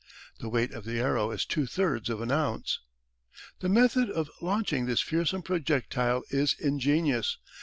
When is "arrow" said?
0.99-1.29